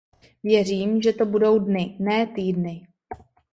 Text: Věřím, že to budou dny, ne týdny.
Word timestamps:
Věřím, 0.43 1.01
že 1.01 1.13
to 1.13 1.25
budou 1.25 1.59
dny, 1.59 1.95
ne 1.99 2.27
týdny. 2.27 2.87